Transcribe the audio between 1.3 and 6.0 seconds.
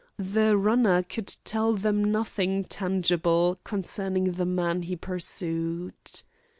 tell them nothing tangible concerning the man he pursued.